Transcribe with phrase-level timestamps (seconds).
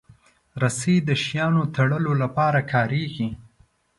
[0.61, 3.29] رسۍ د شیانو تړلو لپاره کارېږي.